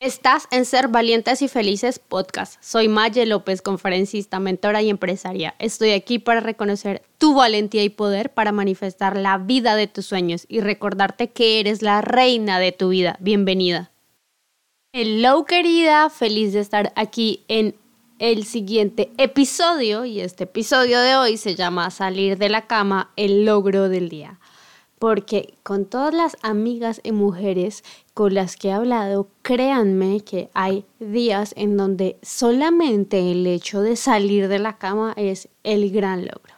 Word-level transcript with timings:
Estás 0.00 0.46
en 0.52 0.64
Ser 0.64 0.86
Valientes 0.86 1.42
y 1.42 1.48
Felices 1.48 1.98
Podcast. 1.98 2.62
Soy 2.62 2.86
Maye 2.86 3.26
López, 3.26 3.62
conferencista, 3.62 4.38
mentora 4.38 4.80
y 4.80 4.90
empresaria. 4.90 5.56
Estoy 5.58 5.90
aquí 5.90 6.20
para 6.20 6.38
reconocer 6.38 7.02
tu 7.18 7.34
valentía 7.34 7.82
y 7.82 7.88
poder 7.88 8.32
para 8.32 8.52
manifestar 8.52 9.16
la 9.16 9.38
vida 9.38 9.74
de 9.74 9.88
tus 9.88 10.06
sueños 10.06 10.46
y 10.48 10.60
recordarte 10.60 11.30
que 11.30 11.58
eres 11.58 11.82
la 11.82 12.00
reina 12.00 12.60
de 12.60 12.70
tu 12.70 12.90
vida. 12.90 13.16
Bienvenida. 13.18 13.90
Hello 14.92 15.44
querida, 15.44 16.10
feliz 16.10 16.52
de 16.52 16.60
estar 16.60 16.92
aquí 16.94 17.44
en 17.48 17.74
el 18.20 18.44
siguiente 18.44 19.10
episodio 19.18 20.04
y 20.04 20.20
este 20.20 20.44
episodio 20.44 21.00
de 21.00 21.16
hoy 21.16 21.36
se 21.38 21.56
llama 21.56 21.90
Salir 21.90 22.38
de 22.38 22.48
la 22.48 22.68
cama, 22.68 23.10
el 23.16 23.44
logro 23.44 23.88
del 23.88 24.08
día 24.08 24.38
porque 24.98 25.54
con 25.62 25.84
todas 25.84 26.14
las 26.14 26.36
amigas 26.42 27.00
y 27.02 27.12
mujeres 27.12 27.84
con 28.14 28.34
las 28.34 28.56
que 28.56 28.68
he 28.68 28.72
hablado, 28.72 29.28
créanme 29.42 30.20
que 30.20 30.50
hay 30.54 30.84
días 30.98 31.54
en 31.56 31.76
donde 31.76 32.18
solamente 32.22 33.30
el 33.30 33.46
hecho 33.46 33.80
de 33.80 33.96
salir 33.96 34.48
de 34.48 34.58
la 34.58 34.78
cama 34.78 35.14
es 35.16 35.48
el 35.62 35.90
gran 35.90 36.22
logro. 36.22 36.54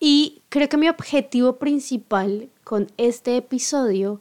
Y 0.00 0.42
creo 0.48 0.68
que 0.68 0.76
mi 0.76 0.88
objetivo 0.88 1.56
principal 1.56 2.50
con 2.64 2.88
este 2.96 3.36
episodio 3.36 4.20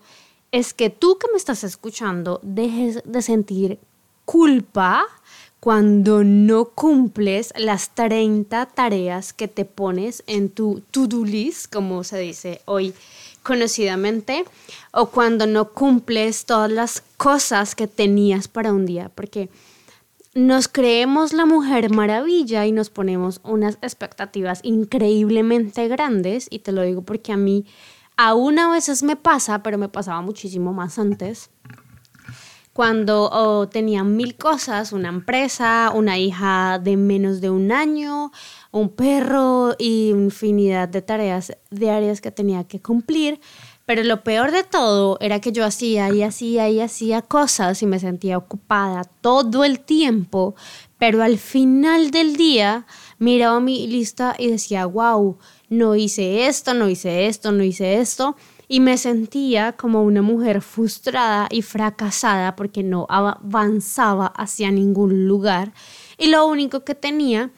es 0.51 0.73
que 0.73 0.89
tú 0.89 1.17
que 1.19 1.27
me 1.31 1.37
estás 1.37 1.63
escuchando 1.63 2.39
dejes 2.41 3.01
de 3.05 3.21
sentir 3.21 3.79
culpa 4.25 5.05
cuando 5.59 6.23
no 6.23 6.65
cumples 6.65 7.53
las 7.57 7.89
30 7.95 8.67
tareas 8.67 9.33
que 9.33 9.47
te 9.47 9.65
pones 9.65 10.23
en 10.27 10.49
tu 10.49 10.81
to-do 10.91 11.25
list, 11.25 11.73
como 11.73 12.03
se 12.03 12.19
dice 12.19 12.61
hoy 12.65 12.93
conocidamente, 13.41 14.45
o 14.91 15.07
cuando 15.07 15.47
no 15.47 15.69
cumples 15.69 16.45
todas 16.45 16.69
las 16.69 17.03
cosas 17.17 17.75
que 17.75 17.87
tenías 17.87 18.47
para 18.47 18.73
un 18.73 18.85
día, 18.85 19.09
porque 19.15 19.49
nos 20.33 20.67
creemos 20.67 21.33
la 21.33 21.45
mujer 21.45 21.89
maravilla 21.89 22.65
y 22.65 22.71
nos 22.71 22.89
ponemos 22.89 23.39
unas 23.43 23.77
expectativas 23.81 24.59
increíblemente 24.63 25.87
grandes, 25.87 26.47
y 26.51 26.59
te 26.59 26.71
lo 26.71 26.83
digo 26.83 27.01
porque 27.01 27.31
a 27.31 27.37
mí 27.37 27.65
aún 28.17 28.59
a 28.59 28.69
veces 28.69 29.01
me 29.01 29.15
pasa, 29.15 29.63
pero 29.63 29.77
me 29.77 29.89
pasaba 29.89 30.21
muchísimo 30.21 30.73
más 30.73 30.99
antes 30.99 31.49
cuando 32.77 33.67
tenía 33.71 34.03
mil 34.03 34.35
cosas, 34.35 34.91
una 34.93 35.09
empresa, 35.09 35.91
una 35.95 36.19
hija 36.19 36.77
de 36.77 36.95
menos 36.95 37.41
de 37.41 37.49
un 37.49 37.71
año, 37.71 38.31
un 38.69 38.89
perro 38.89 39.75
y 39.79 40.09
infinidad 40.09 40.87
de 40.87 41.01
tareas 41.01 41.57
diarias 41.71 42.21
que 42.21 42.29
tenía 42.29 42.65
que 42.65 42.79
cumplir. 42.79 43.39
Pero 43.87 44.03
lo 44.03 44.23
peor 44.23 44.51
de 44.51 44.61
todo 44.61 45.17
era 45.21 45.41
que 45.41 45.51
yo 45.51 45.65
hacía 45.65 46.13
y 46.13 46.21
hacía 46.21 46.69
y 46.69 46.79
hacía 46.79 47.23
cosas 47.23 47.81
y 47.81 47.87
me 47.87 47.97
sentía 47.97 48.37
ocupada 48.37 49.05
todo 49.21 49.63
el 49.63 49.79
tiempo, 49.79 50.53
pero 50.99 51.23
al 51.23 51.39
final 51.39 52.11
del 52.11 52.35
día 52.35 52.85
miraba 53.17 53.59
mi 53.59 53.87
lista 53.87 54.35
y 54.37 54.51
decía, 54.51 54.85
wow, 54.85 55.39
no 55.69 55.95
hice 55.95 56.45
esto, 56.45 56.75
no 56.75 56.87
hice 56.87 57.25
esto, 57.25 57.51
no 57.51 57.63
hice 57.63 57.99
esto 57.99 58.35
y 58.67 58.79
me 58.79 58.97
sentía 58.97 59.73
como 59.73 60.03
una 60.03 60.21
mujer 60.21 60.61
frustrada 60.61 61.47
y 61.49 61.61
fracasada 61.61 62.55
porque 62.55 62.83
no 62.83 63.05
avanzaba 63.09 64.27
hacia 64.27 64.71
ningún 64.71 65.27
lugar 65.27 65.73
y 66.17 66.27
lo 66.27 66.45
único 66.47 66.83
que 66.83 66.95
tenía 66.95 67.51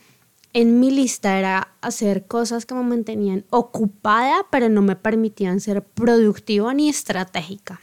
en 0.53 0.79
mi 0.79 0.91
lista 0.91 1.38
era 1.38 1.73
hacer 1.81 2.25
cosas 2.25 2.66
que 2.66 2.75
me 2.75 2.83
mantenían 2.83 3.45
ocupada 3.49 4.45
pero 4.51 4.69
no 4.69 4.81
me 4.81 4.95
permitían 4.95 5.59
ser 5.59 5.83
productiva 5.83 6.73
ni 6.73 6.89
estratégica. 6.89 7.79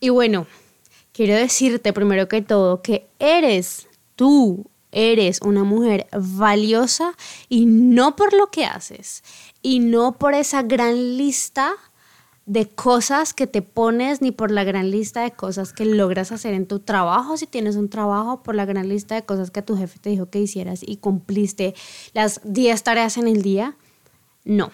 Y 0.00 0.08
bueno, 0.08 0.46
quiero 1.12 1.34
decirte 1.34 1.92
primero 1.92 2.26
que 2.28 2.42
todo 2.42 2.82
que 2.82 3.08
eres 3.20 3.88
tú 4.16 4.66
eres 4.92 5.40
una 5.42 5.64
mujer 5.64 6.06
valiosa 6.12 7.14
y 7.48 7.66
no 7.66 8.14
por 8.14 8.32
lo 8.34 8.50
que 8.50 8.64
haces 8.64 9.24
y 9.62 9.80
no 9.80 10.18
por 10.18 10.34
esa 10.34 10.62
gran 10.62 11.16
lista 11.16 11.72
de 12.46 12.68
cosas 12.68 13.34
que 13.34 13.46
te 13.46 13.62
pones 13.62 14.20
ni 14.20 14.32
por 14.32 14.50
la 14.50 14.64
gran 14.64 14.90
lista 14.90 15.22
de 15.22 15.30
cosas 15.30 15.72
que 15.72 15.84
logras 15.84 16.32
hacer 16.32 16.54
en 16.54 16.66
tu 16.66 16.80
trabajo, 16.80 17.36
si 17.36 17.46
tienes 17.46 17.76
un 17.76 17.88
trabajo, 17.88 18.42
por 18.42 18.54
la 18.54 18.64
gran 18.64 18.88
lista 18.88 19.14
de 19.14 19.24
cosas 19.24 19.50
que 19.50 19.62
tu 19.62 19.76
jefe 19.76 19.98
te 19.98 20.10
dijo 20.10 20.28
que 20.28 20.40
hicieras 20.40 20.82
y 20.82 20.96
cumpliste 20.96 21.74
las 22.14 22.40
10 22.44 22.82
tareas 22.82 23.16
en 23.16 23.28
el 23.28 23.42
día. 23.42 23.76
No, 24.44 24.72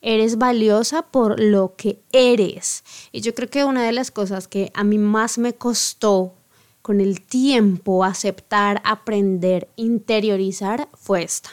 eres 0.00 0.38
valiosa 0.38 1.02
por 1.02 1.40
lo 1.40 1.74
que 1.76 2.00
eres. 2.12 2.84
Y 3.10 3.20
yo 3.20 3.34
creo 3.34 3.50
que 3.50 3.64
una 3.64 3.84
de 3.84 3.92
las 3.92 4.10
cosas 4.12 4.46
que 4.46 4.70
a 4.74 4.84
mí 4.84 4.98
más 4.98 5.38
me 5.38 5.54
costó 5.54 6.37
con 6.88 7.02
el 7.02 7.20
tiempo 7.20 8.02
aceptar, 8.02 8.80
aprender, 8.82 9.68
interiorizar 9.76 10.88
fue 10.94 11.22
esta. 11.22 11.50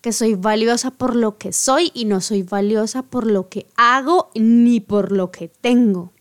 Que 0.00 0.10
soy 0.10 0.36
valiosa 0.36 0.90
por 0.90 1.16
lo 1.16 1.36
que 1.36 1.52
soy 1.52 1.90
y 1.92 2.06
no 2.06 2.22
soy 2.22 2.44
valiosa 2.44 3.02
por 3.02 3.26
lo 3.26 3.50
que 3.50 3.66
hago 3.76 4.30
ni 4.34 4.80
por 4.80 5.12
lo 5.12 5.30
que 5.30 5.48
tengo. 5.48 6.14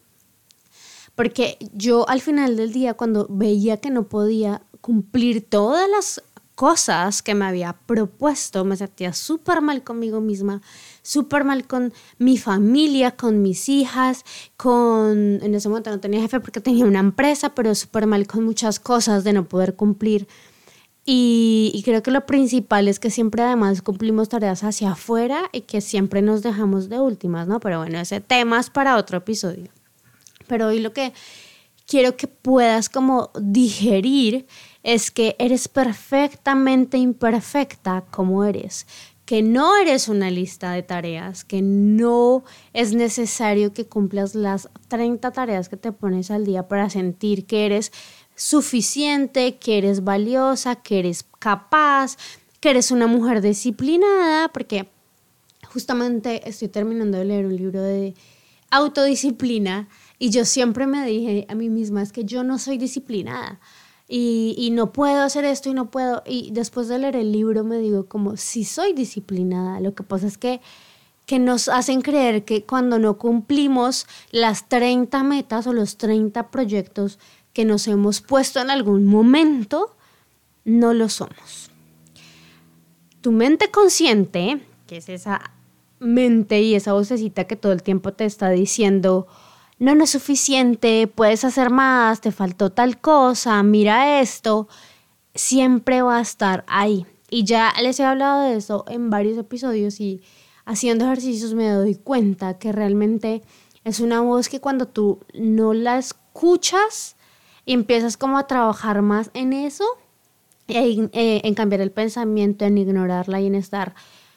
Porque 1.15 1.57
yo 1.71 2.05
al 2.09 2.19
final 2.19 2.57
del 2.57 2.73
día, 2.73 2.95
cuando 2.95 3.27
veía 3.29 3.77
que 3.77 3.91
no 3.91 4.09
podía 4.09 4.61
cumplir 4.81 5.45
todas 5.47 5.89
las 5.89 6.21
cosas 6.59 7.21
que 7.21 7.35
me 7.35 7.45
había 7.45 7.71
propuesto, 7.71 8.65
me 8.65 8.75
sentía 8.75 9.13
súper 9.13 9.61
mal 9.61 9.81
conmigo 9.81 10.19
misma, 10.19 10.61
súper 11.01 11.45
mal 11.45 11.65
con 11.65 11.93
mi 12.17 12.37
familia, 12.37 13.11
con 13.11 13.41
mis 13.41 13.69
hijas, 13.69 14.25
con, 14.57 15.39
en 15.41 15.55
ese 15.55 15.69
momento 15.69 15.89
no 15.89 16.01
tenía 16.01 16.19
jefe 16.19 16.41
porque 16.41 16.59
tenía 16.59 16.83
una 16.83 16.99
empresa, 16.99 17.55
pero 17.55 17.73
súper 17.75 18.07
mal 18.07 18.27
con 18.27 18.43
muchas 18.43 18.77
cosas 18.81 19.23
de 19.23 19.31
no 19.31 19.47
poder 19.47 19.77
cumplir. 19.77 20.27
Y, 21.05 21.71
y, 21.73 21.81
creo 21.83 22.03
que 22.03 22.11
lo 22.11 22.25
principal 22.25 22.89
es 22.89 22.99
que 22.99 23.09
siempre 23.09 23.41
además 23.41 23.81
cumplimos 23.81 24.27
tareas 24.27 24.61
hacia 24.65 24.91
afuera 24.91 25.43
y 25.53 25.61
que 25.61 25.79
siempre 25.79 26.21
nos 26.21 26.43
dejamos 26.43 26.89
de 26.89 26.99
últimas, 26.99 27.47
¿no? 27.47 27.61
Pero 27.61 27.79
bueno, 27.79 28.01
ese 28.01 28.19
tema 28.19 28.59
es 28.59 28.69
para 28.69 28.97
otro 28.97 29.19
episodio. 29.19 29.71
Pero 30.47 30.67
hoy 30.67 30.81
lo 30.81 30.91
que 30.91 31.13
quiero 31.87 32.17
que 32.17 32.27
puedas 32.27 32.89
como 32.89 33.31
digerir 33.39 34.45
es 34.83 35.11
que 35.11 35.35
eres 35.39 35.67
perfectamente 35.67 36.97
imperfecta 36.97 38.05
como 38.11 38.43
eres, 38.43 38.87
que 39.25 39.41
no 39.43 39.77
eres 39.77 40.07
una 40.07 40.31
lista 40.31 40.71
de 40.71 40.81
tareas, 40.81 41.43
que 41.43 41.61
no 41.61 42.43
es 42.73 42.93
necesario 42.93 43.73
que 43.73 43.85
cumplas 43.85 44.33
las 44.33 44.69
30 44.87 45.31
tareas 45.31 45.69
que 45.69 45.77
te 45.77 45.91
pones 45.91 46.31
al 46.31 46.45
día 46.45 46.67
para 46.67 46.89
sentir 46.89 47.45
que 47.45 47.65
eres 47.65 47.91
suficiente, 48.35 49.57
que 49.57 49.77
eres 49.77 50.03
valiosa, 50.03 50.77
que 50.77 50.99
eres 50.99 51.25
capaz, 51.39 52.17
que 52.59 52.71
eres 52.71 52.89
una 52.89 53.05
mujer 53.05 53.41
disciplinada, 53.41 54.47
porque 54.47 54.89
justamente 55.67 56.47
estoy 56.49 56.69
terminando 56.69 57.17
de 57.17 57.25
leer 57.25 57.45
un 57.45 57.55
libro 57.55 57.81
de 57.81 58.15
autodisciplina 58.71 59.89
y 60.17 60.29
yo 60.31 60.45
siempre 60.45 60.87
me 60.87 61.05
dije 61.05 61.45
a 61.49 61.55
mí 61.55 61.69
misma 61.69 62.01
es 62.01 62.11
que 62.11 62.23
yo 62.23 62.43
no 62.43 62.59
soy 62.59 62.77
disciplinada 62.77 63.59
y, 64.11 64.69
no 64.71 64.91
puedo 64.91 65.21
hacer 65.21 65.45
esto 65.45 65.69
y 65.69 65.73
no 65.73 65.91
puedo. 65.91 66.23
Y 66.25 66.49
después 66.51 66.87
de 66.87 66.97
leer 66.97 67.15
el 67.15 67.31
libro 67.31 67.63
me 67.63 67.77
digo 67.77 68.07
como, 68.07 68.37
si 68.37 68.63
soy 68.63 68.93
disciplinada, 68.93 69.79
lo 69.79 69.93
que 69.93 70.01
pasa 70.01 70.25
es 70.25 70.39
que, 70.39 70.61
que 71.27 71.37
nos 71.37 71.69
hacen 71.69 72.01
creer 72.01 72.43
que 72.43 72.63
cuando 72.63 72.97
no 72.97 73.19
cumplimos 73.19 74.07
las 74.31 74.67
30 74.67 75.23
metas 75.23 75.67
o 75.67 75.73
los 75.73 75.97
30 75.97 76.49
proyectos 76.49 77.19
que 77.53 77.65
nos 77.65 77.87
hemos 77.87 78.21
puesto 78.21 78.59
en 78.59 78.71
algún 78.71 79.05
momento, 79.05 79.95
no 80.65 80.95
lo 80.95 81.07
somos. 81.07 81.69
Tu 83.21 83.31
mente 83.31 83.69
consciente, 83.69 84.59
que 84.87 84.97
es 84.97 85.09
esa 85.09 85.51
mente 85.99 86.61
y 86.61 86.73
esa 86.73 86.93
vocecita 86.93 87.43
que 87.43 87.55
todo 87.55 87.73
el 87.73 87.83
tiempo 87.83 88.13
te 88.13 88.25
está 88.25 88.49
diciendo, 88.49 89.27
no, 89.79 89.95
no 89.95 90.03
es 90.03 90.09
suficiente, 90.09 91.07
puedes 91.07 91.45
hacer 91.45 91.69
más, 91.69 92.19
te 92.21 92.31
faltó 92.31 92.69
tal 92.71 92.99
cosa, 92.99 93.63
mira 93.63 94.19
esto, 94.19 94.67
siempre 95.33 96.01
va 96.01 96.17
a 96.17 96.21
estar 96.21 96.65
ahí. 96.67 97.05
Y 97.29 97.45
ya 97.45 97.73
les 97.81 97.99
he 97.99 98.03
hablado 98.03 98.43
de 98.43 98.57
eso 98.57 98.83
en 98.89 99.09
varios 99.09 99.37
episodios 99.37 100.01
y 100.01 100.21
haciendo 100.65 101.05
ejercicios 101.05 101.53
me 101.53 101.69
doy 101.69 101.95
cuenta 101.95 102.57
que 102.57 102.71
realmente 102.71 103.41
es 103.85 104.01
una 104.01 104.19
voz 104.19 104.49
que 104.49 104.59
cuando 104.59 104.87
tú 104.87 105.19
no 105.33 105.73
la 105.73 105.97
escuchas 105.97 107.15
y 107.65 107.73
empiezas 107.73 108.17
como 108.17 108.37
a 108.37 108.47
trabajar 108.47 109.01
más 109.01 109.31
en 109.33 109.53
eso, 109.53 109.85
en, 110.67 111.09
eh, 111.13 111.41
en 111.43 111.53
cambiar 111.53 111.81
el 111.81 111.91
pensamiento, 111.91 112.65
en 112.65 112.77
ignorarla 112.77 113.39
y 113.39 113.47
en 113.47 113.55
estar 113.55 113.95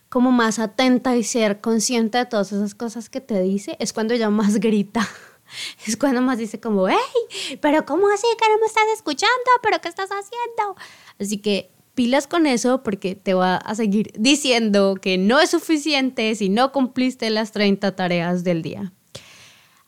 como 0.09 0.31
más 0.31 0.59
atenta 0.59 1.17
y 1.17 1.25
ser 1.25 1.61
consciente 1.61 2.19
de 2.19 2.27
todas 2.27 2.53
esas 2.53 2.75
cosas 2.75 3.09
que 3.09 3.23
te 3.23 3.41
dice, 3.41 3.77
es 3.81 3.93
cuando 3.93 4.15
ya 4.15 4.31
más 4.31 4.57
grita. 4.61 5.09
es 5.87 5.97
cuando 5.97 6.23
más 6.23 6.39
dice 6.39 6.61
como, 6.61 6.89
hey, 6.89 7.59
pero 7.61 7.85
¿cómo 7.85 8.09
así 8.09 8.27
que 8.39 8.49
no 8.49 8.59
me 8.59 8.67
estás 8.67 8.85
escuchando? 8.95 9.51
¿Pero 9.63 9.81
qué 9.81 9.89
estás 9.89 10.11
haciendo? 10.11 10.77
Así 11.19 11.39
que 11.39 11.71
pilas 11.95 12.27
con 12.27 12.47
eso 12.47 12.83
porque 12.83 13.15
te 13.15 13.35
va 13.35 13.57
a 13.57 13.75
seguir 13.75 14.13
diciendo 14.19 14.97
que 15.01 15.19
no 15.19 15.41
es 15.41 15.51
suficiente 15.51 16.35
si 16.35 16.49
no 16.49 16.73
cumpliste 16.73 17.31
las 17.31 17.53
30 17.53 17.95
tareas 17.97 18.45
del 18.45 18.63
día. 18.63 18.93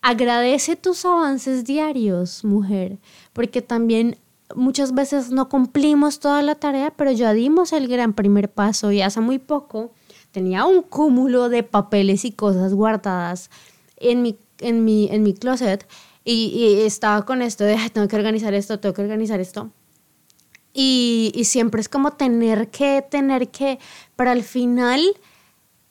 agradece 0.03 0.77
tus 0.77 1.07
avances 1.07 1.65
diarios, 1.65 2.45
mujer, 2.45 2.99
porque 3.33 3.63
también 3.63 4.19
muchas 4.55 4.93
veces 4.93 5.31
no 5.31 5.49
cumplimos 5.49 6.21
toda 6.21 6.43
la 6.43 6.57
tarea, 6.57 6.93
pero 6.95 7.11
ya 7.11 7.33
dimos 7.33 7.73
el 7.73 7.89
gran 7.89 8.13
primer 8.13 8.51
paso 8.51 8.93
y 8.93 9.01
hace 9.01 9.21
muy 9.21 9.39
poco 9.39 9.93
tenía 10.31 10.67
un 10.67 10.83
cúmulo 10.83 11.49
de 11.49 11.63
papeles 11.63 12.25
y 12.27 12.33
cosas 12.33 12.75
guardadas 12.75 13.51
en 13.97 14.23
mi, 14.23 14.37
en 14.69 14.85
mi, 14.85 15.09
en 15.11 15.23
mi 15.23 15.35
closet 15.35 15.87
y, 16.25 16.81
estaba 16.81 17.25
con 17.25 17.43
esto 17.43 17.65
de, 17.65 17.77
tengo 17.93 18.09
que 18.09 18.17
organizar 18.17 18.55
esto, 18.55 18.81
tengo 18.81 18.95
que 18.95 19.03
organizar 19.03 19.41
esto. 19.41 19.71
Y, 20.73 21.31
y 21.35 21.45
siempre 21.45 21.81
es 21.81 21.89
como 21.89 22.13
tener 22.13 22.69
que, 22.71 23.05
tener 23.09 23.49
que, 23.49 23.79
pero 24.17 24.31
al 24.31 24.43
final 24.43 25.01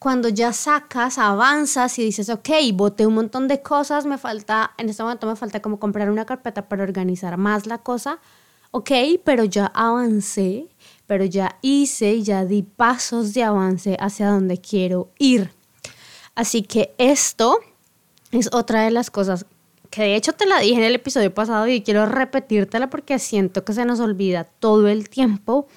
cuando 0.03 0.27
ya 0.27 0.51
sacas, 0.51 1.17
avanzas 1.17 1.97
y 1.97 2.03
dices, 2.03 2.27
ok, 2.27 2.49
boté 2.73 3.07
un 3.07 3.13
montón 3.13 3.47
de 3.47 3.61
cosas, 3.61 4.05
me 4.05 4.17
falta, 4.17 4.73
en 4.77 4.89
este 4.89 5.01
momento 5.01 5.27
me 5.27 5.37
falta 5.37 5.61
como 5.61 5.79
comprar 5.79 6.11
una 6.11 6.25
carpeta 6.25 6.67
para 6.67 6.83
organizar 6.83 7.37
más 7.37 7.67
la 7.67 7.77
cosa, 7.77 8.19
ok, 8.71 8.91
pero 9.23 9.45
ya 9.45 9.67
avancé, 9.67 10.67
pero 11.07 11.23
ya 11.23 11.57
hice, 11.61 12.21
ya 12.21 12.43
di 12.43 12.63
pasos 12.63 13.33
de 13.33 13.43
avance 13.43 13.95
hacia 13.97 14.27
donde 14.27 14.57
quiero 14.57 15.09
ir. 15.19 15.51
Así 16.35 16.63
que 16.63 16.93
esto 16.97 17.59
es 18.33 18.49
otra 18.51 18.83
de 18.83 18.91
las 18.91 19.09
cosas 19.09 19.45
que 19.89 20.01
de 20.01 20.15
hecho 20.15 20.33
te 20.33 20.47
la 20.47 20.59
dije 20.59 20.75
en 20.75 20.83
el 20.83 20.95
episodio 20.95 21.33
pasado 21.33 21.67
y 21.67 21.81
quiero 21.81 22.07
repetírtela 22.07 22.89
porque 22.89 23.19
siento 23.19 23.63
que 23.63 23.73
se 23.73 23.85
nos 23.85 23.99
olvida 23.99 24.43
todo 24.43 24.87
el 24.87 25.07
tiempo 25.07 25.67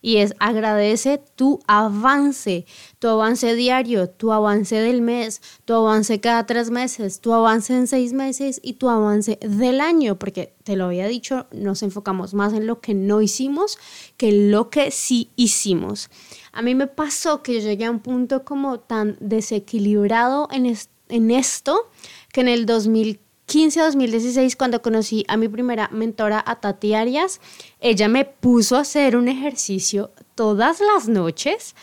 y 0.00 0.18
es 0.18 0.34
agradece 0.38 1.20
tu 1.34 1.60
avance, 1.66 2.64
tu 2.98 3.08
avance 3.08 3.54
diario, 3.54 4.08
tu 4.08 4.32
avance 4.32 4.76
del 4.76 5.02
mes, 5.02 5.42
tu 5.64 5.74
avance 5.74 6.20
cada 6.20 6.46
tres 6.46 6.70
meses, 6.70 7.20
tu 7.20 7.32
avance 7.34 7.74
en 7.74 7.86
seis 7.86 8.12
meses 8.12 8.60
y 8.62 8.74
tu 8.74 8.88
avance 8.88 9.38
del 9.42 9.80
año, 9.80 10.18
porque 10.18 10.54
te 10.64 10.76
lo 10.76 10.86
había 10.86 11.06
dicho, 11.06 11.46
nos 11.52 11.82
enfocamos 11.82 12.34
más 12.34 12.52
en 12.52 12.66
lo 12.66 12.80
que 12.80 12.94
no 12.94 13.20
hicimos 13.20 13.78
que 14.16 14.28
en 14.28 14.50
lo 14.50 14.70
que 14.70 14.90
sí 14.90 15.30
hicimos. 15.36 16.10
A 16.52 16.62
mí 16.62 16.74
me 16.74 16.86
pasó 16.86 17.42
que 17.42 17.54
yo 17.54 17.60
llegué 17.60 17.84
a 17.84 17.90
un 17.90 18.00
punto 18.00 18.44
como 18.44 18.80
tan 18.80 19.16
desequilibrado 19.20 20.48
en, 20.50 20.66
en 21.08 21.30
esto 21.30 21.90
que 22.32 22.40
en 22.42 22.48
el 22.48 22.66
2015 22.66 23.28
2015 23.48 23.80
a 23.80 23.84
2016, 23.86 24.56
cuando 24.56 24.82
conocí 24.82 25.24
a 25.26 25.38
mi 25.38 25.48
primera 25.48 25.88
mentora, 25.90 26.44
a 26.46 26.56
Tati 26.56 26.92
Arias, 26.92 27.40
ella 27.80 28.06
me 28.06 28.26
puso 28.26 28.76
a 28.76 28.80
hacer 28.80 29.16
un 29.16 29.26
ejercicio 29.26 30.12
todas 30.34 30.80
las 30.80 31.08
noches 31.08 31.74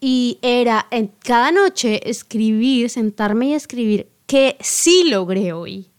y 0.00 0.38
era 0.40 0.86
en 0.90 1.08
cada 1.08 1.52
noche 1.52 2.08
escribir, 2.08 2.88
sentarme 2.88 3.48
y 3.48 3.52
escribir 3.52 4.08
que 4.26 4.56
sí 4.60 5.04
logré 5.10 5.52
hoy. 5.52 5.90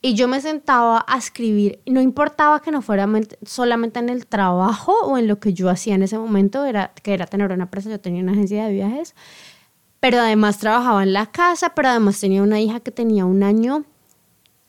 Y 0.00 0.14
yo 0.14 0.26
me 0.26 0.40
sentaba 0.40 1.04
a 1.06 1.16
escribir, 1.16 1.78
no 1.86 2.00
importaba 2.00 2.60
que 2.60 2.72
no 2.72 2.82
fuera 2.82 3.08
solamente 3.46 4.00
en 4.00 4.08
el 4.08 4.26
trabajo 4.26 4.94
o 5.04 5.16
en 5.16 5.28
lo 5.28 5.38
que 5.38 5.54
yo 5.54 5.70
hacía 5.70 5.94
en 5.94 6.02
ese 6.02 6.18
momento, 6.18 6.64
era, 6.64 6.92
que 7.04 7.14
era 7.14 7.26
tener 7.26 7.52
una 7.52 7.64
empresa, 7.64 7.88
yo 7.88 8.00
tenía 8.00 8.20
una 8.20 8.32
agencia 8.32 8.66
de 8.66 8.72
viajes, 8.72 9.14
pero 10.02 10.18
además 10.18 10.58
trabajaba 10.58 11.04
en 11.04 11.12
la 11.12 11.30
casa, 11.30 11.74
pero 11.74 11.88
además 11.88 12.18
tenía 12.18 12.42
una 12.42 12.60
hija 12.60 12.80
que 12.80 12.90
tenía 12.90 13.24
un 13.24 13.44
año 13.44 13.86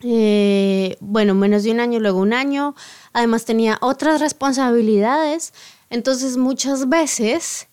eh, 0.06 0.98
bueno, 1.00 1.34
menos 1.34 1.64
de 1.64 1.72
un 1.72 1.80
año, 1.80 2.00
luego 2.00 2.20
un 2.20 2.34
año. 2.34 2.76
Además 3.14 3.46
tenía 3.46 3.78
otras 3.82 4.20
responsabilidades. 4.22 5.54
Entonces 5.90 6.38
muchas 6.38 6.90
veces 6.90 7.68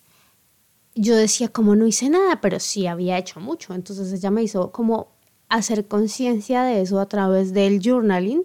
yo 0.95 1.17
decía 1.17 1.49
como 1.49 1.77
no 1.77 1.87
hice 1.87 2.09
nada, 2.09 2.41
pero 2.41 2.61
sí 2.61 2.87
había 2.87 3.19
hecho 3.19 3.41
mucho. 3.41 3.75
Entonces 3.75 4.13
ella 4.13 4.31
me 4.31 4.43
hizo 4.43 4.71
como 4.71 5.09
hacer 5.49 5.87
conciencia 5.89 6.63
de 6.63 6.83
eso 6.83 7.01
a 7.01 7.07
través 7.07 7.53
del 7.53 7.81
journaling 7.83 8.45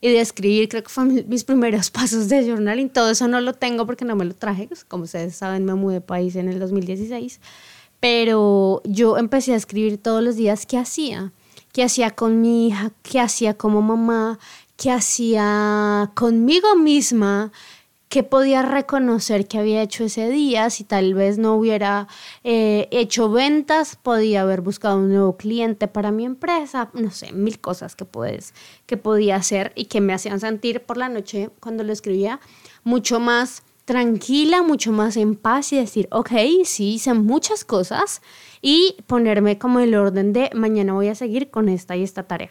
y 0.00 0.12
de 0.12 0.20
escribir, 0.20 0.68
creo 0.68 0.82
que 0.84 0.88
fueron 0.88 1.24
mis 1.28 1.42
primeros 1.42 1.90
pasos 1.90 2.28
de 2.28 2.46
journaling. 2.48 2.90
Todo 2.90 3.10
eso 3.10 3.26
no 3.26 3.40
lo 3.40 3.54
tengo 3.54 3.86
porque 3.86 4.04
no 4.04 4.14
me 4.14 4.24
lo 4.24 4.34
traje, 4.34 4.68
pues, 4.68 4.84
como 4.84 5.04
ustedes 5.04 5.34
saben 5.34 5.64
me 5.64 5.74
mudé 5.74 5.94
de 5.94 6.00
país 6.00 6.36
en 6.36 6.48
el 6.48 6.60
2016, 6.60 7.40
pero 8.00 8.82
yo 8.84 9.18
empecé 9.18 9.52
a 9.52 9.56
escribir 9.56 9.98
todos 9.98 10.22
los 10.22 10.36
días 10.36 10.66
qué 10.66 10.78
hacía 10.78 11.32
qué 11.76 11.82
hacía 11.82 12.12
con 12.12 12.40
mi 12.40 12.68
hija, 12.68 12.90
qué 13.02 13.20
hacía 13.20 13.52
como 13.52 13.82
mamá, 13.82 14.38
qué 14.78 14.90
hacía 14.90 16.10
conmigo 16.14 16.74
misma, 16.74 17.52
qué 18.08 18.22
podía 18.22 18.62
reconocer 18.62 19.46
que 19.46 19.58
había 19.58 19.82
hecho 19.82 20.04
ese 20.04 20.30
día, 20.30 20.70
si 20.70 20.84
tal 20.84 21.12
vez 21.12 21.36
no 21.36 21.54
hubiera 21.54 22.08
eh, 22.44 22.88
hecho 22.92 23.30
ventas, 23.30 23.96
podía 23.96 24.40
haber 24.40 24.62
buscado 24.62 24.96
un 24.96 25.10
nuevo 25.10 25.36
cliente 25.36 25.86
para 25.86 26.12
mi 26.12 26.24
empresa, 26.24 26.88
no 26.94 27.10
sé, 27.10 27.30
mil 27.32 27.60
cosas 27.60 27.94
que, 27.94 28.06
puedes, 28.06 28.54
que 28.86 28.96
podía 28.96 29.36
hacer 29.36 29.72
y 29.74 29.84
que 29.84 30.00
me 30.00 30.14
hacían 30.14 30.40
sentir 30.40 30.80
por 30.80 30.96
la 30.96 31.10
noche 31.10 31.50
cuando 31.60 31.84
lo 31.84 31.92
escribía 31.92 32.40
mucho 32.84 33.20
más 33.20 33.64
tranquila, 33.86 34.62
mucho 34.62 34.92
más 34.92 35.16
en 35.16 35.36
paz 35.36 35.72
y 35.72 35.76
decir, 35.76 36.08
ok, 36.10 36.30
sí, 36.64 36.94
hice 36.94 37.14
muchas 37.14 37.64
cosas 37.64 38.20
y 38.60 38.96
ponerme 39.06 39.58
como 39.58 39.78
el 39.78 39.94
orden 39.94 40.32
de 40.32 40.50
mañana 40.54 40.92
voy 40.92 41.08
a 41.08 41.14
seguir 41.14 41.50
con 41.50 41.68
esta 41.68 41.96
y 41.96 42.02
esta 42.02 42.24
tarea. 42.24 42.50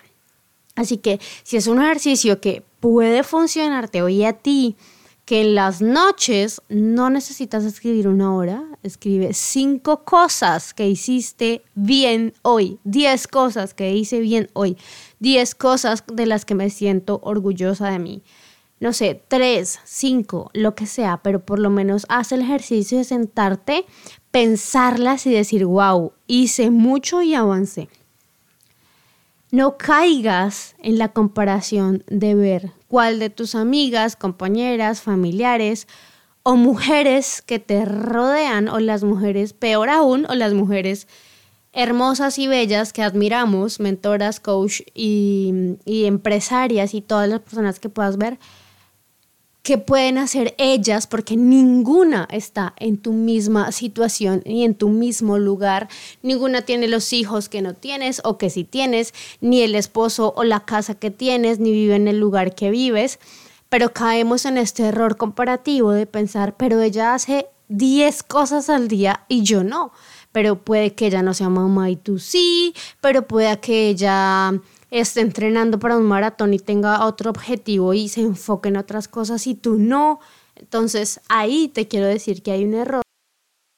Así 0.76 0.98
que 0.98 1.20
si 1.44 1.58
es 1.58 1.68
un 1.68 1.82
ejercicio 1.82 2.40
que 2.40 2.64
puede 2.80 3.24
funcionarte 3.24 4.02
hoy 4.02 4.24
a 4.24 4.34
ti, 4.34 4.78
que 5.26 5.42
en 5.42 5.56
las 5.56 5.82
noches 5.82 6.62
no 6.70 7.10
necesitas 7.10 7.66
escribir 7.66 8.08
una 8.08 8.34
hora, 8.34 8.64
escribe 8.82 9.34
cinco 9.34 10.06
cosas 10.06 10.74
que 10.74 10.88
hiciste 10.88 11.64
bien 11.74 12.34
hoy, 12.44 12.80
diez 12.86 13.28
cosas 13.28 13.74
que 13.74 13.94
hice 13.94 14.20
bien 14.20 14.50
hoy, 14.54 14.78
diez 15.20 15.54
cosas 15.54 16.04
de 16.08 16.28
las 16.28 16.46
que 16.46 16.56
me 16.56 16.70
siento 16.70 17.20
orgullosa 17.24 17.90
de 17.90 18.00
mí 18.00 18.24
no 18.80 18.94
sé, 18.94 19.22
tres, 19.28 19.80
cinco, 19.86 20.50
lo 20.54 20.76
que 20.76 20.86
sea, 20.86 21.22
pero 21.24 21.40
por 21.40 21.60
lo 21.60 21.70
menos 21.70 22.06
haz 22.10 22.32
el 22.32 22.42
ejercicio 22.42 22.98
de 22.98 23.04
sentarte, 23.04 23.86
pensarlas 24.32 25.26
y 25.26 25.32
decir, 25.32 25.66
wow, 25.66 26.12
hice 26.28 26.70
mucho 26.70 27.22
y 27.22 27.34
avancé. 27.34 27.88
No 29.52 29.78
caigas 29.78 30.76
en 30.80 30.98
la 30.98 31.10
comparación 31.10 32.04
de 32.08 32.36
ver 32.36 32.72
cuál 32.88 33.20
de 33.20 33.30
tus 33.30 33.56
amigas, 33.56 34.16
compañeras, 34.18 35.02
familiares 35.02 35.88
o 36.44 36.56
mujeres 36.56 37.42
que 37.42 37.60
te 37.60 37.86
rodean, 37.86 38.68
o 38.68 38.80
las 38.80 39.04
mujeres, 39.04 39.54
peor 39.54 39.90
aún, 39.90 40.26
o 40.30 40.36
las 40.36 40.54
mujeres 40.54 41.08
hermosas 41.74 42.38
y 42.38 42.48
bellas 42.48 42.94
que 42.94 43.02
admiramos, 43.02 43.80
mentoras, 43.80 44.40
coach 44.40 44.82
y, 44.94 45.78
y 45.86 46.06
empresarias 46.06 46.94
y 46.94 47.02
todas 47.02 47.28
las 47.28 47.40
personas 47.40 47.80
que 47.80 47.90
puedas 47.90 48.18
ver, 48.18 48.38
qué 49.66 49.80
pueden 49.80 50.20
hacer 50.20 50.54
ellas, 50.60 51.08
porque 51.08 51.36
ninguna 51.36 52.28
está 52.30 52.76
en 52.78 52.98
tu 52.98 53.14
misma 53.14 53.72
situación 53.72 54.44
ni 54.46 54.64
en 54.64 54.76
tu 54.76 54.90
mismo 54.90 55.40
lugar. 55.40 55.90
Ninguna 56.22 56.62
tiene 56.62 56.88
los 56.88 57.12
hijos 57.14 57.50
que 57.50 57.64
no 57.64 57.74
tienes 57.74 58.22
o 58.24 58.38
que 58.38 58.52
sí 58.52 58.64
tienes, 58.64 59.16
ni 59.42 59.64
el 59.64 59.74
esposo 59.74 60.36
o 60.38 60.44
la 60.44 60.60
casa 60.60 60.94
que 60.94 61.10
tienes, 61.10 61.60
ni 61.60 61.72
vive 61.72 61.96
en 61.96 62.08
el 62.08 62.20
lugar 62.20 62.54
que 62.54 62.70
vives. 62.70 63.18
Pero 63.68 63.92
caemos 63.92 64.46
en 64.46 64.60
este 64.60 64.84
error 64.84 65.18
comparativo 65.18 65.94
de 65.94 66.06
pensar, 66.06 66.56
pero 66.56 66.80
ella 66.82 67.16
hace 67.16 67.48
10 67.70 68.22
cosas 68.22 68.70
al 68.70 68.88
día 68.88 69.26
y 69.28 69.42
yo 69.42 69.64
no. 69.64 69.92
Pero 70.32 70.60
puede 70.60 70.94
que 70.94 71.08
ella 71.08 71.24
no 71.24 71.34
sea 71.34 71.50
mamá 71.50 71.90
y 71.90 71.96
tú 71.96 72.20
sí, 72.20 72.76
pero 73.02 73.28
puede 73.28 73.60
que 73.60 73.90
ella 73.90 74.54
esté 74.92 75.22
entrenando 75.22 75.80
para 75.80 75.98
un 75.98 76.04
maratón 76.04 76.54
y 76.54 76.60
tenga 76.60 77.06
otro 77.06 77.30
objetivo 77.30 77.94
y 77.94 78.08
se 78.10 78.22
enfoque 78.22 78.70
en 78.70 78.78
otras 78.78 79.08
cosas 79.08 79.48
y 79.48 79.56
tú 79.56 79.78
no. 79.78 80.20
Entonces 80.56 81.20
ahí 81.28 81.68
te 81.68 81.88
quiero 81.88 82.08
decir 82.08 82.42
que 82.42 82.52
hay 82.52 82.64
un 82.64 82.74
error 82.74 83.02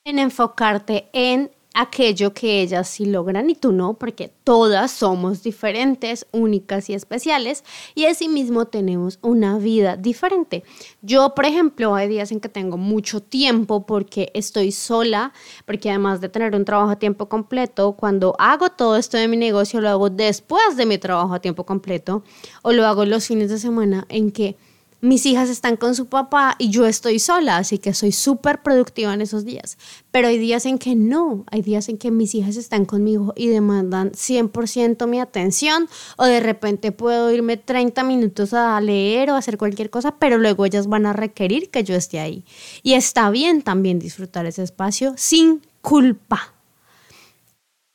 en 0.06 0.20
enfocarte 0.20 1.10
en 1.14 1.52
aquello 1.78 2.34
que 2.34 2.62
ellas 2.62 2.90
sí 2.90 3.06
logran 3.06 3.52
y 3.52 3.56
tú 3.56 3.72
no, 3.72 3.94
porque 3.94 4.32
todas 4.44 4.92
somos 4.92 5.44
diferentes, 5.44 6.26
únicas 6.32 6.90
y 6.90 6.96
especiales 6.96 7.64
y 7.94 8.06
asimismo 8.06 8.66
tenemos 8.66 9.20
una 9.22 9.60
vida 9.60 9.96
diferente. 9.96 10.64
Yo, 11.04 11.36
por 11.36 11.46
ejemplo, 11.46 11.94
hay 11.94 12.08
días 12.08 12.32
en 12.32 12.40
que 12.40 12.50
tengo 12.50 12.78
mucho 12.78 13.22
tiempo 13.22 13.86
porque 13.86 14.32
estoy 14.34 14.72
sola, 14.72 15.34
porque 15.68 15.92
además 15.92 16.20
de 16.20 16.30
tener 16.30 16.56
un 16.56 16.66
trabajo 16.66 16.90
a 16.90 16.96
tiempo 16.98 17.30
completo, 17.30 17.92
cuando 17.92 18.34
hago 18.40 18.70
todo 18.70 18.98
esto 18.98 19.18
de 19.18 19.28
mi 19.28 19.38
negocio 19.38 19.80
lo 19.80 19.90
hago 19.90 20.10
después 20.10 20.78
de 20.78 20.88
mi 20.88 20.98
trabajo 20.98 21.36
a 21.36 21.42
tiempo 21.42 21.64
completo 21.64 22.24
o 22.64 22.74
lo 22.74 22.88
hago 22.88 23.06
los 23.06 23.28
fines 23.28 23.52
de 23.52 23.60
semana 23.60 24.08
en 24.10 24.32
que 24.32 24.58
mis 25.02 25.26
hijas 25.26 25.50
están 25.50 25.78
con 25.78 25.96
su 25.96 26.08
papá 26.08 26.56
y 26.58 26.70
yo 26.70 26.86
estoy 26.86 27.20
sola, 27.20 27.58
así 27.58 27.78
que 27.78 27.94
soy 27.94 28.12
súper 28.12 28.64
productiva 28.64 29.14
en 29.14 29.22
esos 29.22 29.46
días. 29.46 29.78
Pero 30.12 30.28
hay 30.28 30.38
días 30.38 30.66
en 30.66 30.80
que 30.80 30.96
no, 30.96 31.46
hay 31.52 31.62
días 31.62 31.90
en 31.90 31.98
que 31.98 32.12
mis 32.12 32.34
hijas 32.36 32.56
están 32.56 32.86
conmigo 32.86 33.34
y 33.36 33.48
demandan 33.48 34.12
100% 34.12 35.08
mi 35.08 35.20
atención 35.20 35.88
o 36.18 36.26
de 36.26 36.40
repente 36.40 36.92
puedo 36.92 37.32
irme 37.32 37.58
30 37.58 38.04
minutos 38.04 38.54
a 38.54 38.80
leer 38.82 39.30
o 39.30 39.36
hacer 39.36 39.58
cualquier 39.58 39.90
cosa, 39.90 40.16
pero 40.18 40.38
luego 40.38 40.66
ellas 40.66 40.88
van 40.88 41.06
a 41.06 41.14
requerir 41.14 41.70
que 41.70 41.84
yo 41.84 41.96
esté 41.96 42.20
ahí. 42.20 42.44
Y 42.84 42.94
está 42.94 43.30
bien 43.30 43.62
también 43.62 44.00
disfrutar 44.00 44.46
ese 44.46 44.64
espacio 44.64 45.14
sin 45.16 45.62
culpa. 45.82 46.57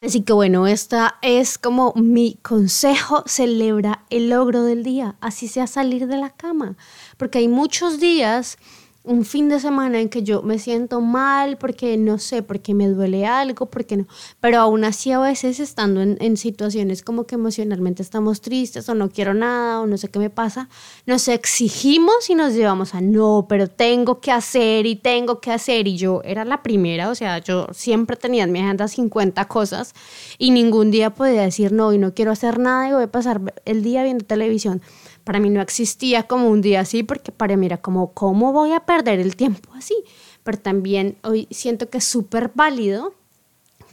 Así 0.03 0.23
que 0.23 0.33
bueno, 0.33 0.67
esta 0.67 1.19
es 1.23 1.59
como 1.59 1.93
mi 1.95 2.37
consejo, 2.43 3.23
celebra 3.27 4.05
el 4.11 4.31
logro 4.31 4.65
del 4.65 4.83
día, 4.83 5.15
así 5.21 5.47
sea 5.47 5.69
salir 5.69 6.09
de 6.09 6.17
la 6.17 6.31
cama, 6.31 6.77
porque 7.19 7.39
hay 7.39 7.47
muchos 7.47 8.01
días 8.01 8.59
un 9.05 9.25
fin 9.25 9.49
de 9.49 9.59
semana 9.59 10.01
en 10.01 10.09
que 10.09 10.23
yo 10.23 10.43
me 10.43 10.61
siento 10.61 11.01
mal 11.01 11.59
porque 11.59 11.97
no 11.97 12.19
sé, 12.19 12.43
porque 12.43 12.73
me 12.73 12.89
duele 12.89 13.27
algo, 13.27 13.67
porque 13.67 13.97
no. 13.97 14.07
Pero 14.41 14.61
aún 14.61 14.85
así 14.85 15.11
a 15.11 15.19
veces 15.19 15.59
estando 15.59 16.03
en, 16.03 16.17
en, 16.21 16.37
situaciones 16.37 17.03
como 17.03 17.25
que 17.25 17.35
emocionalmente 17.35 18.03
estamos 18.03 18.41
tristes 18.41 18.89
o 18.89 18.95
no 18.95 19.11
quiero 19.11 19.35
nada 19.35 19.81
o 19.81 19.87
no 19.87 19.99
sé 19.99 20.09
qué 20.09 20.19
me 20.21 20.31
pasa, 20.31 20.69
nos 21.05 21.27
exigimos 21.27 22.31
y 22.31 22.37
nos 22.37 22.55
llevamos 22.55 22.95
a 22.95 23.01
no, 23.01 23.47
pero 23.49 23.67
tengo 23.67 24.21
que 24.21 24.31
hacer 24.31 24.87
y 24.87 24.95
tengo 24.95 25.41
que 25.41 25.51
hacer. 25.51 25.89
Y 25.89 25.97
yo 25.97 26.23
era 26.25 26.45
la 26.45 26.63
primera, 26.63 27.11
o 27.11 27.15
sea, 27.15 27.39
yo 27.39 27.67
siempre 27.73 28.17
tenía 28.17 28.45
en 28.45 28.53
mi 28.53 28.61
agenda 28.61 28.87
50 28.87 29.47
cosas 29.49 29.95
y 30.39 30.53
ningún 30.53 30.93
día 30.93 31.11
podía 31.11 31.43
decir 31.43 31.73
no 31.73 31.93
y 31.93 31.99
no 31.99 32.15
quiero 32.15 32.31
hacer 32.31 32.61
nada 32.61 32.89
y 32.89 32.93
voy 32.93 33.05
a 33.05 33.11
pasar 33.11 33.41
el 33.65 33.83
día 33.83 34.05
viendo 34.05 34.25
televisión. 34.25 34.81
Para 35.25 35.41
mí 35.41 35.51
no 35.51 35.61
existía 35.61 36.25
como 36.25 36.49
un 36.49 36.61
día 36.61 36.81
así, 36.81 37.03
porque 37.03 37.33
para 37.33 37.57
mí 37.57 37.67
era 37.67 37.79
como, 37.79 38.13
¿cómo 38.13 38.53
voy 38.53 38.73
a 38.73 38.81
perder 38.81 39.21
el 39.21 39.37
tiempo 39.37 39.71
así? 39.75 39.95
Pero 40.43 40.59
también 40.59 41.19
hoy 41.23 41.47
siento 41.51 41.89
que 41.89 41.99
es 41.99 42.05
súper 42.05 42.51
válido 42.55 43.15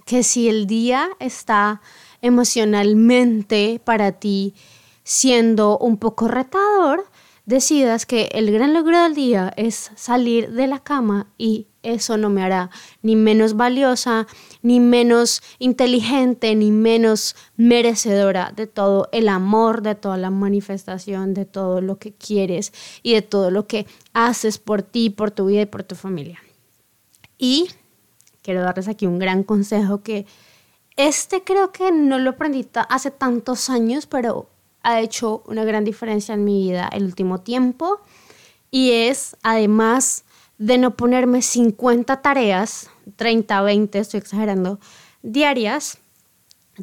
que 0.05 0.24
si 0.24 0.50
el 0.50 0.65
día 0.65 1.09
está 1.19 1.81
emocionalmente 2.21 3.79
para 3.83 4.13
ti 4.13 4.55
siendo 5.03 5.77
un 5.77 5.98
poco 5.98 6.27
retador, 6.27 7.05
decidas 7.50 8.06
que 8.06 8.29
el 8.34 8.51
gran 8.51 8.75
logro 8.75 9.01
del 9.01 9.15
día 9.15 9.51
es 9.58 9.91
salir 9.96 10.51
de 10.51 10.68
la 10.68 10.84
cama 10.84 11.34
y 11.36 11.65
eso 11.82 12.15
no 12.15 12.29
me 12.29 12.44
hará 12.44 12.70
ni 13.01 13.15
menos 13.15 13.56
valiosa, 13.56 14.27
ni 14.62 14.79
menos 14.79 15.41
inteligente, 15.58 16.53
ni 16.53 16.70
menos 16.70 17.36
merecedora 17.58 18.53
de 18.56 18.68
todo 18.68 19.10
el 19.12 19.27
amor, 19.27 19.82
de 19.82 19.96
toda 19.96 20.18
la 20.18 20.29
manifestación, 20.29 21.34
de 21.34 21.46
todo 21.46 21.82
lo 21.82 21.98
que 21.98 22.13
quieres 22.13 22.72
y 23.01 23.15
de 23.15 23.24
todo 23.24 23.50
lo 23.50 23.65
que 23.65 23.88
haces 24.13 24.60
por 24.60 24.84
ti, 24.84 25.10
por 25.10 25.32
tu 25.32 25.48
vida 25.48 25.62
y 25.62 25.65
por 25.65 25.82
tu 25.82 25.96
familia. 25.96 26.39
Y 27.39 27.68
quiero 28.44 28.62
darles 28.62 28.88
aquí 28.88 29.08
un 29.08 29.18
gran 29.18 29.44
consejo 29.44 30.03
que 30.03 30.27
este 30.98 31.44
creo 31.44 31.72
que 31.72 31.91
no 31.91 32.20
lo 32.20 32.29
aprendí 32.29 32.68
hace 32.89 33.10
tantos 33.10 33.72
años, 33.72 34.06
pero 34.06 34.51
ha 34.83 35.01
hecho 35.01 35.43
una 35.48 35.63
gran 35.63 35.83
diferencia 35.83 36.33
en 36.33 36.43
mi 36.43 36.69
vida 36.69 36.89
el 36.91 37.03
último 37.03 37.41
tiempo 37.41 38.00
y 38.71 38.91
es 38.91 39.36
además 39.43 40.24
de 40.57 40.77
no 40.77 40.95
ponerme 40.95 41.41
50 41.41 42.21
tareas, 42.21 42.89
30, 43.15 43.62
20, 43.62 44.00
estoy 44.00 44.19
exagerando, 44.19 44.79
diarias, 45.21 45.98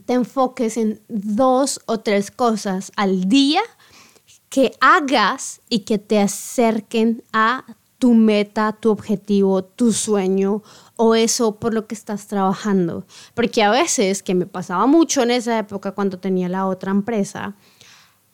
te 0.05 0.15
enfoques 0.15 0.77
en 0.77 1.01
dos 1.09 1.81
o 1.87 2.01
tres 2.01 2.31
cosas 2.31 2.93
al 2.97 3.29
día 3.29 3.63
que 4.49 4.73
hagas 4.81 5.61
y 5.69 5.81
que 5.81 5.99
te 5.99 6.19
acerquen 6.19 7.23
a 7.33 7.65
tu 7.99 8.15
meta, 8.15 8.77
tu 8.79 8.91
objetivo, 8.91 9.65
tu 9.65 9.93
sueño 9.93 10.63
o 10.97 11.15
eso 11.15 11.57
por 11.57 11.73
lo 11.73 11.87
que 11.87 11.95
estás 11.95 12.27
trabajando. 12.27 13.07
Porque 13.35 13.63
a 13.63 13.71
veces, 13.71 14.23
que 14.23 14.35
me 14.35 14.47
pasaba 14.47 14.87
mucho 14.87 15.23
en 15.23 15.31
esa 15.31 15.59
época 15.59 15.93
cuando 15.93 16.19
tenía 16.19 16.49
la 16.49 16.67
otra 16.67 16.91
empresa, 16.91 17.57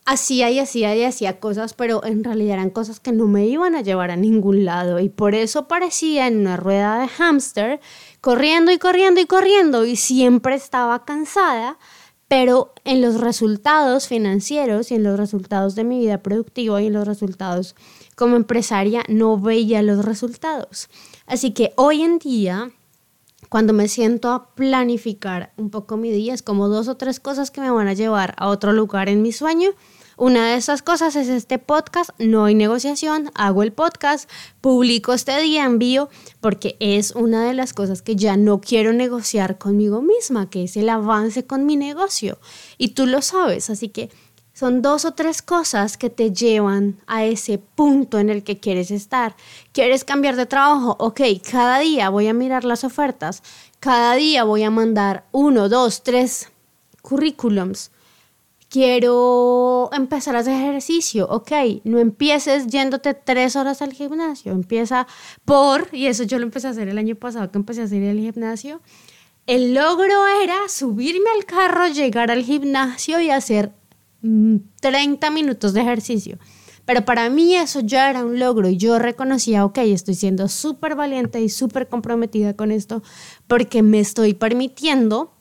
hacía 0.05 0.51
y 0.51 0.59
hacía 0.59 0.97
y 0.97 1.05
hacía 1.05 1.39
cosas, 1.39 1.75
pero 1.75 2.05
en 2.05 2.25
realidad 2.25 2.55
eran 2.55 2.71
cosas 2.71 3.01
que 3.01 3.13
no 3.13 3.27
me 3.27 3.47
iban 3.47 3.75
a 3.75 3.83
llevar 3.83 4.11
a 4.11 4.17
ningún 4.17 4.65
lado 4.65 4.99
y 4.99 5.09
por 5.09 5.35
eso 5.35 5.69
parecía 5.69 6.27
en 6.27 6.39
una 6.39 6.57
rueda 6.57 6.99
de 7.01 7.09
hámster, 7.09 7.81
corriendo 8.21 8.73
y 8.73 8.79
corriendo 8.79 9.21
y 9.21 9.27
corriendo 9.27 9.85
y 9.85 9.97
siempre 9.97 10.55
estaba 10.55 11.05
cansada, 11.05 11.79
pero 12.27 12.73
en 12.85 13.03
los 13.03 13.21
resultados 13.21 14.09
financieros 14.09 14.91
y 14.91 14.95
en 14.95 15.03
los 15.03 15.19
resultados 15.19 15.75
de 15.75 15.85
mi 15.85 16.01
vida 16.01 16.23
productiva 16.23 16.83
y 16.83 16.87
en 16.87 16.95
los 16.95 17.07
resultados 17.07 17.77
como 18.17 18.37
empresaria 18.37 19.05
no 19.09 19.39
veía 19.39 19.83
los 19.83 20.05
resultados. 20.05 20.89
Así 21.27 21.53
que 21.53 21.73
hoy 21.77 22.03
en 22.03 22.19
día 22.19 22.73
cuando 23.49 23.73
me 23.73 23.89
siento 23.89 24.31
a 24.31 24.55
planificar 24.55 25.53
un 25.57 25.71
poco 25.71 25.97
mi 25.97 26.11
día, 26.11 26.35
es 26.35 26.43
como 26.43 26.69
dos 26.69 26.89
o 26.89 26.97
tres 26.97 27.21
cosas 27.21 27.51
que 27.51 27.61
me 27.61 27.71
van 27.71 27.89
a 27.89 27.95
llevar 27.95 28.35
a 28.39 28.49
otro 28.49 28.73
lugar 28.73 29.09
en 29.09 29.23
mi 29.23 29.33
sueño. 29.33 29.71
Una 30.17 30.51
de 30.51 30.57
esas 30.57 30.83
cosas 30.83 31.17
es 31.17 31.29
este 31.29 31.59
podcast, 31.59 32.11
no 32.19 32.45
hay 32.45 32.55
negociación, 32.55 33.31
hago 33.35 33.63
el 33.63 33.73
podcast, 33.73 34.29
publico 34.61 35.15
este 35.15 35.41
día, 35.41 35.65
envío, 35.65 36.11
porque 36.41 36.77
es 36.81 37.13
una 37.13 37.45
de 37.45 37.55
las 37.55 37.73
cosas 37.73 38.03
que 38.03 38.15
ya 38.15 38.37
no 38.37 38.61
quiero 38.61 38.93
negociar 38.93 39.59
conmigo 39.59 40.03
misma, 40.03 40.51
que 40.51 40.65
es 40.65 40.77
el 40.77 40.91
avance 40.91 41.47
con 41.47 41.67
mi 41.67 41.77
negocio. 41.77 42.39
Y 42.79 42.89
tú 42.89 43.07
lo 43.07 43.23
sabes, 43.23 43.71
así 43.71 43.89
que 43.89 44.11
son 44.62 44.81
dos 44.81 45.04
o 45.04 45.11
tres 45.11 45.42
cosas 45.42 45.97
que 45.97 46.09
te 46.09 46.31
llevan 46.31 47.00
a 47.09 47.25
ese 47.25 47.59
punto 47.59 48.21
en 48.21 48.31
el 48.31 48.45
que 48.45 48.61
quieres 48.61 48.92
estar. 48.92 49.35
¿Quieres 49.73 50.04
cambiar 50.04 50.37
de 50.37 50.47
trabajo? 50.47 50.95
Ok, 51.00 51.21
cada 51.50 51.81
día 51.81 52.11
voy 52.11 52.28
a 52.28 52.33
mirar 52.33 52.62
las 52.62 52.85
ofertas. 52.85 53.42
Cada 53.81 54.14
día 54.14 54.45
voy 54.45 54.62
a 54.62 54.71
mandar 54.71 55.25
uno, 55.33 55.69
dos, 55.69 56.04
tres 56.04 56.52
currículums. 57.02 57.90
Quiero 58.69 59.90
empezar 59.92 60.37
a 60.37 60.38
hacer 60.38 60.54
ejercicio. 60.54 61.26
Ok, 61.28 61.50
no 61.83 61.99
empieces 61.99 62.69
yéndote 62.69 63.14
tres 63.14 63.57
horas 63.57 63.83
al 63.83 63.92
gimnasio. 63.92 64.52
Empieza 64.52 65.09
por, 65.45 65.88
y 65.90 66.07
eso 66.07 66.23
yo 66.23 66.38
lo 66.38 66.45
empecé 66.45 66.69
a 66.69 66.71
hacer 66.71 66.87
el 66.87 66.99
año 66.99 67.16
pasado 67.16 67.50
que 67.50 67.59
empecé 67.59 67.81
a 67.81 67.85
hacer 67.87 68.04
el 68.04 68.21
gimnasio. 68.21 68.81
El 69.49 69.75
logro 69.75 70.25
era 70.40 70.69
subirme 70.69 71.31
al 71.37 71.47
carro, 71.47 71.88
llegar 71.88 72.31
al 72.31 72.45
gimnasio 72.45 73.21
y 73.21 73.31
hacer 73.31 73.73
30 74.81 75.31
minutos 75.31 75.73
de 75.73 75.81
ejercicio. 75.81 76.38
Pero 76.85 77.05
para 77.05 77.31
mí 77.31 77.55
eso 77.55 77.81
ya 77.81 78.11
era 78.11 78.25
un 78.25 78.38
logro 78.38 78.69
y 78.69 78.76
yo 78.76 78.99
reconocía, 78.99 79.64
ok, 79.64 79.79
estoy 79.79 80.14
siendo 80.14 80.49
súper 80.49 80.97
valiente 80.97 81.41
y 81.41 81.49
súper 81.49 81.88
comprometida 81.88 82.55
con 82.55 82.73
esto 82.73 83.02
porque 83.47 83.83
me 83.83 84.00
estoy 84.00 84.35
permitiendo 84.35 85.33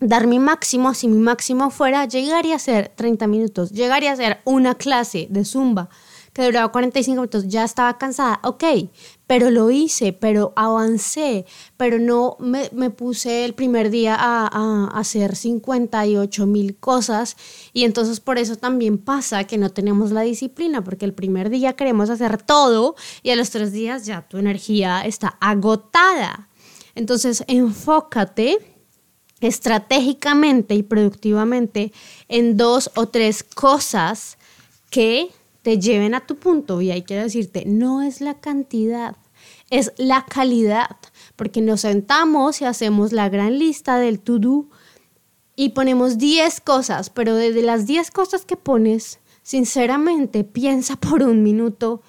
dar 0.00 0.26
mi 0.26 0.38
máximo, 0.38 0.94
si 0.94 1.08
mi 1.08 1.18
máximo 1.18 1.70
fuera 1.70 2.06
llegar 2.06 2.46
y 2.46 2.52
hacer 2.52 2.92
30 2.94 3.26
minutos, 3.26 3.70
llegar 3.70 4.02
y 4.04 4.06
hacer 4.06 4.40
una 4.44 4.76
clase 4.76 5.26
de 5.30 5.44
zumba 5.44 5.88
que 6.34 6.42
duraba 6.42 6.70
45 6.72 7.14
minutos, 7.14 7.48
ya 7.48 7.64
estaba 7.64 7.96
cansada, 7.96 8.40
ok, 8.42 8.64
pero 9.26 9.50
lo 9.50 9.70
hice, 9.70 10.12
pero 10.12 10.52
avancé, 10.56 11.46
pero 11.76 11.98
no 11.98 12.36
me, 12.40 12.68
me 12.72 12.90
puse 12.90 13.44
el 13.44 13.54
primer 13.54 13.88
día 13.88 14.16
a, 14.18 14.48
a, 14.52 14.98
hacer 14.98 15.36
58 15.36 16.46
mil 16.46 16.76
cosas 16.76 17.36
y 17.72 17.84
entonces 17.84 18.18
por 18.18 18.38
eso 18.38 18.56
también 18.56 18.98
pasa 18.98 19.44
que 19.44 19.58
no 19.58 19.70
tenemos 19.70 20.10
la 20.10 20.22
disciplina, 20.22 20.82
porque 20.82 21.04
el 21.04 21.14
primer 21.14 21.50
día 21.50 21.74
queremos 21.74 22.10
hacer 22.10 22.42
todo 22.42 22.96
y 23.22 23.30
a 23.30 23.36
los 23.36 23.50
tres 23.50 23.72
días 23.72 24.04
ya 24.04 24.22
tu 24.28 24.38
energía 24.38 25.02
está 25.02 25.38
agotada. 25.40 26.48
Entonces 26.96 27.44
enfócate 27.46 28.58
estratégicamente 29.40 30.74
y 30.74 30.82
productivamente 30.82 31.92
en 32.28 32.56
dos 32.56 32.90
o 32.96 33.06
tres 33.08 33.44
cosas 33.44 34.36
que 34.90 35.30
te 35.64 35.78
lleven 35.78 36.14
a 36.14 36.26
tu 36.26 36.36
punto 36.36 36.82
y 36.82 36.90
hay 36.90 37.02
que 37.02 37.16
decirte, 37.16 37.64
no 37.64 38.02
es 38.02 38.20
la 38.20 38.34
cantidad, 38.34 39.16
es 39.70 39.92
la 39.96 40.26
calidad, 40.26 40.98
porque 41.36 41.62
nos 41.62 41.80
sentamos 41.80 42.60
y 42.60 42.66
hacemos 42.66 43.12
la 43.12 43.30
gran 43.30 43.58
lista 43.58 43.96
del 43.96 44.20
to-do 44.20 44.66
y 45.56 45.70
ponemos 45.70 46.18
10 46.18 46.60
cosas, 46.60 47.08
pero 47.08 47.34
desde 47.34 47.62
las 47.62 47.86
10 47.86 48.10
cosas 48.10 48.44
que 48.44 48.58
pones, 48.58 49.20
sinceramente, 49.42 50.44
piensa 50.44 50.96
por 50.96 51.22
un 51.22 51.42
minuto, 51.42 52.02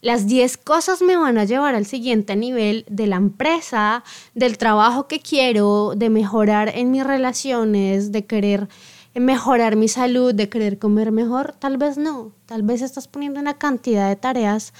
las 0.00 0.26
10 0.26 0.56
cosas 0.56 1.00
me 1.00 1.16
van 1.16 1.38
a 1.38 1.44
llevar 1.44 1.76
al 1.76 1.86
siguiente 1.86 2.34
nivel 2.34 2.84
de 2.88 3.06
la 3.06 3.16
empresa, 3.16 4.02
del 4.34 4.58
trabajo 4.58 5.06
que 5.06 5.20
quiero, 5.20 5.92
de 5.94 6.10
mejorar 6.10 6.72
en 6.74 6.90
mis 6.90 7.04
relaciones, 7.04 8.10
de 8.10 8.26
querer 8.26 8.68
mejorar 9.14 9.76
mi 9.76 9.88
salud, 9.88 10.34
de 10.34 10.48
querer 10.48 10.78
comer 10.78 11.10
mejor, 11.10 11.54
tal 11.58 11.78
vez 11.78 11.98
no. 11.98 12.32
Tal 12.46 12.62
vez 12.62 12.82
estás 12.82 13.08
poniendo 13.08 13.40
una 13.40 13.58
cantidad 13.58 14.08
de 14.08 14.16
tareas 14.16 14.72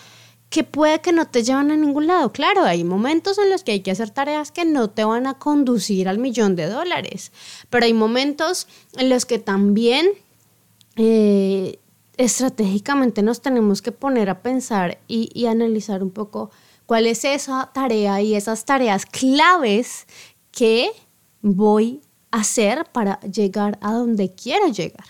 que 0.50 0.64
puede 0.64 1.00
que 1.00 1.12
no 1.12 1.26
te 1.26 1.42
llevan 1.42 1.70
a 1.70 1.76
ningún 1.76 2.08
lado. 2.08 2.32
Claro, 2.32 2.64
hay 2.64 2.84
momentos 2.84 3.38
en 3.38 3.50
los 3.50 3.62
que 3.62 3.72
hay 3.72 3.80
que 3.80 3.92
hacer 3.92 4.10
tareas 4.10 4.50
que 4.50 4.64
no 4.64 4.90
te 4.90 5.04
van 5.04 5.26
a 5.26 5.38
conducir 5.38 6.08
al 6.08 6.18
millón 6.18 6.56
de 6.56 6.66
dólares, 6.66 7.32
pero 7.70 7.86
hay 7.86 7.94
momentos 7.94 8.66
en 8.96 9.08
los 9.08 9.26
que 9.26 9.38
también 9.38 10.08
eh, 10.96 11.78
estratégicamente 12.16 13.22
nos 13.22 13.40
tenemos 13.40 13.80
que 13.80 13.92
poner 13.92 14.28
a 14.28 14.42
pensar 14.42 14.98
y, 15.06 15.30
y 15.34 15.46
analizar 15.46 16.02
un 16.02 16.10
poco 16.10 16.50
cuál 16.84 17.06
es 17.06 17.24
esa 17.24 17.70
tarea 17.72 18.20
y 18.20 18.34
esas 18.34 18.64
tareas 18.64 19.06
claves 19.06 20.06
que 20.50 20.90
voy 21.42 22.00
hacer 22.30 22.86
para 22.92 23.20
llegar 23.20 23.78
a 23.80 23.92
donde 23.92 24.30
quiero 24.30 24.68
llegar. 24.68 25.06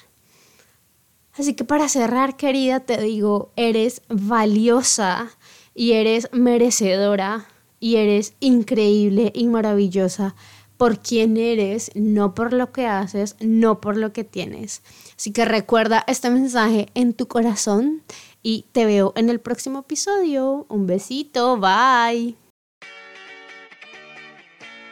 Así 1.34 1.54
que 1.54 1.64
para 1.64 1.88
cerrar, 1.88 2.36
querida, 2.36 2.80
te 2.80 3.00
digo, 3.00 3.52
eres 3.56 4.02
valiosa 4.08 5.30
y 5.74 5.92
eres 5.92 6.28
merecedora 6.32 7.46
y 7.78 7.96
eres 7.96 8.34
increíble 8.40 9.32
y 9.34 9.46
maravillosa 9.46 10.34
por 10.76 10.98
quién 10.98 11.36
eres, 11.36 11.90
no 11.94 12.34
por 12.34 12.52
lo 12.52 12.72
que 12.72 12.86
haces, 12.86 13.36
no 13.40 13.80
por 13.80 13.96
lo 13.96 14.12
que 14.12 14.24
tienes. 14.24 14.82
Así 15.16 15.30
que 15.30 15.44
recuerda 15.44 16.04
este 16.06 16.30
mensaje 16.30 16.88
en 16.94 17.12
tu 17.12 17.28
corazón 17.28 18.02
y 18.42 18.64
te 18.72 18.86
veo 18.86 19.12
en 19.14 19.28
el 19.28 19.40
próximo 19.40 19.80
episodio. 19.80 20.64
Un 20.68 20.86
besito, 20.86 21.58
bye. 21.58 22.39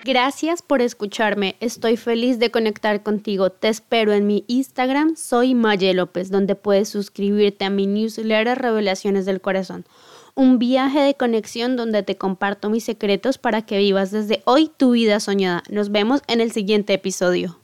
Gracias 0.04 0.62
por 0.62 0.80
escucharme. 0.80 1.56
Estoy 1.60 1.96
feliz 1.96 2.38
de 2.38 2.50
conectar 2.50 3.02
contigo. 3.02 3.50
Te 3.50 3.68
espero 3.68 4.12
en 4.12 4.26
mi 4.26 4.44
Instagram, 4.46 5.16
soy 5.16 5.54
Maye 5.54 5.92
López, 5.92 6.30
donde 6.30 6.54
puedes 6.54 6.88
suscribirte 6.88 7.64
a 7.64 7.70
mi 7.70 7.86
newsletter 7.86 8.58
Revelaciones 8.58 9.26
del 9.26 9.40
Corazón. 9.40 9.84
Un 10.34 10.58
viaje 10.58 11.00
de 11.00 11.14
conexión 11.14 11.76
donde 11.76 12.02
te 12.04 12.16
comparto 12.16 12.70
mis 12.70 12.84
secretos 12.84 13.38
para 13.38 13.62
que 13.62 13.78
vivas 13.78 14.10
desde 14.10 14.42
hoy 14.44 14.70
tu 14.74 14.92
vida 14.92 15.20
soñada. 15.20 15.62
Nos 15.68 15.90
vemos 15.90 16.22
en 16.28 16.40
el 16.40 16.52
siguiente 16.52 16.94
episodio. 16.94 17.57